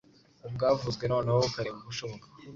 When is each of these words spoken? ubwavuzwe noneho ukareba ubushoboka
ubwavuzwe 0.47 1.03
noneho 1.11 1.39
ukareba 1.49 1.77
ubushoboka 1.79 2.25